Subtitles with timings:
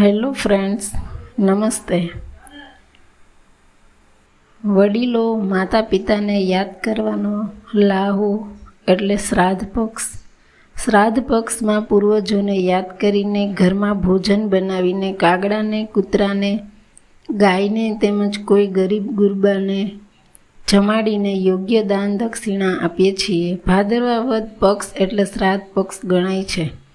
[0.00, 0.90] Hello friends
[1.38, 2.08] નમસ્તે
[4.64, 8.48] વડીલો માતા પિતાને યાદ કરવાનો લાહુ
[8.88, 10.04] એટલે શ્રાદ્ધ પક્ષ.
[10.84, 16.60] શ્રાદ્ધ પક્ષમાં પૂર્વજોને યાદ કરીને ઘરમાં ભોજન બનાવીને કાગડાને, કૂતરાને,
[17.30, 19.90] ગાયને તેમજ કોઈ ગરીબ ગુરબાને
[20.68, 23.58] જમાડીને યોગ્ય દાન દક્ષિણા આપીએ છીએ.
[23.66, 26.85] ભાદરવા વધ પક્ષ એટલે શ્રાદ્ધ પક્ષ ગણાય છે.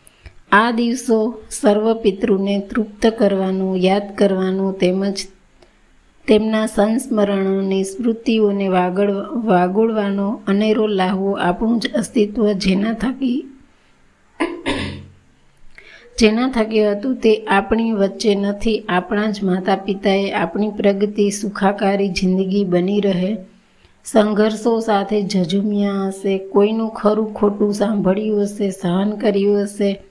[0.52, 5.28] આ દિવસો સર્વ પિતૃને તૃપ્ત કરવાનું, યાદ કરવાનું તેમજ
[6.28, 9.12] તેમના સંસ્મરણોની સ્મૃતિઓને વાગડ
[9.46, 13.46] વાગોળવાનો અનેરો લાહવો આપણું જ અસ્તિત્વ જેના થકી
[16.20, 18.80] જેના થકી હતું તે આપણી વચ્ચે નથી.
[18.80, 23.38] આપણા જ માતા પિતાએ આપણી પ્રગતિ સુખાકારી જિંદગી બની રહે.
[24.06, 26.38] સંઘર્ષો સાથે ઝઝુમ્યા હશે.
[26.38, 30.02] કોઈનું ખરું ખોટું સાંભળ્યું હશે, સહન કર્યું હશે.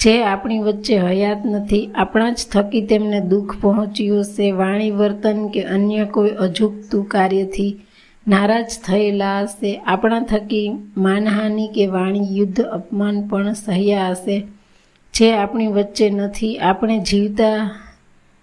[0.00, 5.62] જે આપણી વચ્ચે હયાત નથી, આપણા જ થકી તેમને દુઃખ પહોંચ્યું હશે, વાણી વર્તન કે
[5.62, 7.80] અન્ય કોઈ અજુગતું કાર્યથી
[8.28, 9.76] નારાજ થયેલા હશે.
[9.76, 14.46] આપણા થકી માનહાનિ કે વાણી યુદ્ધ અપમાન પણ સહ્યા હશે.
[15.14, 17.70] જે આપણી વચ્ચે નથી, આપણે જીવતા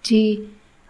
[0.06, 0.38] જી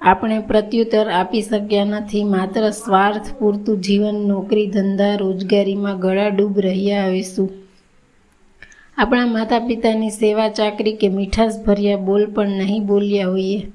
[0.01, 2.23] આપણે પ્રત્યુત્તર આપી શક્યા નથી.
[2.23, 7.49] માત્ર સ્વાર્થ પૂરતું જીવન, નોકરી, ધંધા, રોજગારીમાં ગળાડૂબ રહ્યા આવીશું
[8.99, 13.71] આપણા માતા પિતાની સેવા ચાકરી કે મીઠાશ ભર્યા બોલ પણ નહીં બોલ્યા હોઈએ.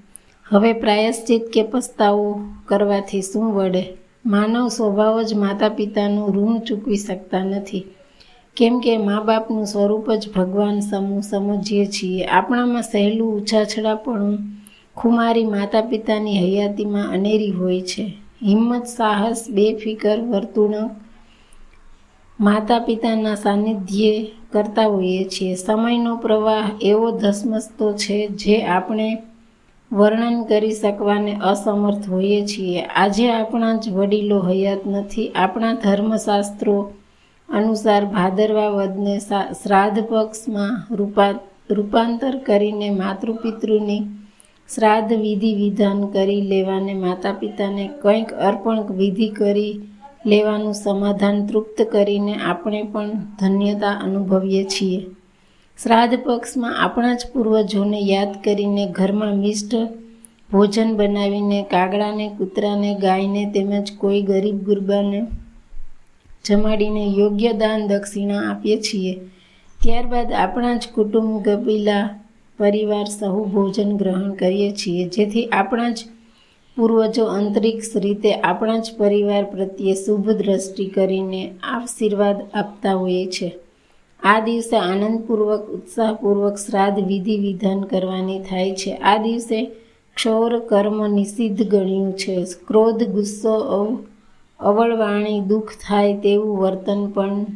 [0.49, 3.85] હવે પ્રાયશ્ચિત કે પસ્તાવો કરવાથી શું વડે
[4.27, 7.85] માનવ સ્વભાવ જ માતા પિતાનું ઋણ ચૂકવી શકતા નથી.
[8.57, 12.25] કેમ કે મા બાપનું સ્વરૂપ જ ભગવાન સમૂહ સમજીએ છીએ.
[12.25, 14.39] આપણામાં સહેલું ઉછાછડાપણું
[14.97, 18.13] ખુમારી માતા પિતાની હયાતીમાં અનેરી હોય છે.
[18.43, 20.91] હિંમત, સાહસ, બેફિકર, વર્તુણક
[22.39, 25.55] માતા પિતાના સાનિધ્યે કરતા હોઈએ છીએ.
[25.57, 29.09] સમયનો પ્રવાહ એવો ધસમસતો છે જે આપણે
[29.91, 32.81] વર્ણન કરી શકવાને અસમર્થ હોઈએ છીએ.
[32.83, 35.29] આજે આપણા જ વડીલો હયાત નથી.
[35.29, 36.77] આપણા ધર્મશાસ્ત્રો
[37.49, 39.19] અનુસાર ભાદરવા વદને
[39.63, 41.33] શ્રાદ્ધ પક્ષમાં રૂપા,
[41.71, 44.03] રૂપાંતર કરીને માતૃપિતૃની
[44.71, 49.75] શ્રાદ્ધ વિધિ વિધાન કરી લેવાને માતા પિતાને કંઈક અર્પણ વિધિ કરી
[50.27, 55.01] લેવાનું સમાધાન તૃપ્ત કરીને આપણે પણ ધન્યતા અનુભવીએ છીએ.
[55.79, 59.75] શ્રાદ્ધ પક્ષમાં આપણા જ પૂર્વજોને યાદ કરીને ઘરમાં મિષ્ટ
[60.53, 65.21] ભોજન બનાવીને કાગડાને, કૂતરાને, ગાયને તેમજ કોઈ ગરીબ ગુરબાને
[66.45, 69.15] જમાડીને યોગ્ય દાન દક્ષિણા આપીએ છીએ.
[69.81, 72.09] ત્યારબાદ આપણા જ કુટુંબ કપિલા
[72.59, 75.09] પરિવાર સહુ ભોજન ગ્રહણ કરીએ છીએ.
[75.09, 75.99] જેથી આપણા જ
[76.77, 83.57] પૂર્વજો અંતરિક્ષ રીતે આપણા જ પરિવાર પ્રત્યે શુભ દ્રષ્ટિ કરીને આશીર્વાદ આપતા હોઈએ છે.
[84.23, 88.95] આ દિવસે આનંદપૂર્વક, ઉત્સાહપૂર્વક શ્રાદ્ધ વિધિ વિધાન કરવાની થાય છે.
[88.95, 89.65] આ દિવસે
[90.15, 92.45] ક્ષૌર કર્મ નિષિદ્ધ ગણ્યું છે.
[92.45, 93.55] ક્રોધ, ગુસ્સો
[94.61, 97.47] અવળવાણી, દુઃખ થાય તેવું વર્તન પણ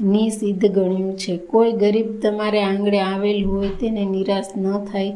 [0.00, 1.36] નિષિદ્ધ ગણ્યું છે.
[1.36, 5.12] કોઈ ગરીબ તમારે આંગળે આવેલ હોય તેને નિરાશ ન થાય.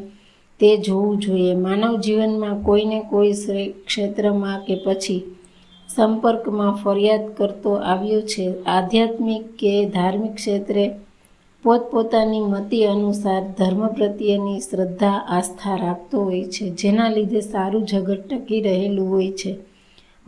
[0.61, 1.55] તે જોવું જોઈએ.
[1.55, 3.33] માનવ જીવનમાં કોઈને કોઈ
[3.87, 5.37] ક્ષેત્રમાં કે પછી
[5.89, 8.65] સંપર્કમાં ફરિયાદ કરતો આવ્યો છે.
[8.65, 10.91] આધ્યાત્મિક કે ધાર્મિક ક્ષેત્રે
[11.65, 18.61] પોતપોતાની મતિ અનુસાર ધર્મ પ્રત્યેની શ્રદ્ધા, આસ્થા રાખતો હોય છે, જેના લીધે સારું જગત ટકી
[18.61, 19.57] રહેલું હોય છે.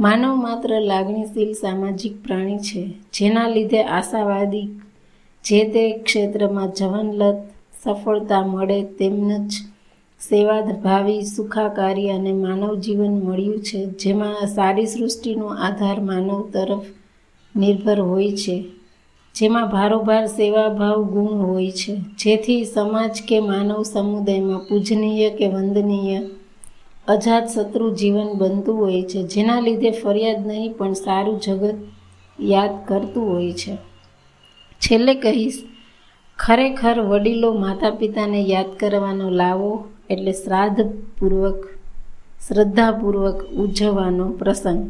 [0.00, 2.82] માનવ માત્ર લાગણીશીલ સામાજિક પ્રાણી છે,
[3.12, 4.68] જેના લીધે આશાવાદી
[5.44, 7.38] જે તે ક્ષેત્રમાં જવનલત,
[7.84, 8.82] સફળતા મળે
[10.30, 16.86] તેમજ સેવાભાવી સુખાકારી અને માનવ જીવન મળ્યું છે, જેમાં સારી સૃષ્ટિનો આધાર માનવ તરફ
[17.56, 18.64] નિર્ભર હોય છે,
[19.34, 26.20] જેમાં ભારોભાર, સેવાભાવ, ગુણ હોય છે, જેથી સમાજ કે માનવ સમુદાયમાં પૂજનીય કે વંદનીય
[27.08, 31.74] અજાત શત્રુ જીવન બનતું હોય છે, જેના લીધે ફરિયાદ નહીં, પણ સારું જગત
[32.40, 33.76] યાદ કરતું હોય છે.
[34.80, 35.54] છેલ્લે કહીશ,
[36.38, 41.60] ખરેખર વડીલો માતા પિતાને યાદ કરવાનો લાવો એટલે શ્રાદ્ધપૂર્વક
[42.46, 44.82] શ્રદ્ધાપૂર્વક ઉજવવાનો પ્રસંગ.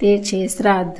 [0.00, 0.98] તે છે શ્રાદ્ધ.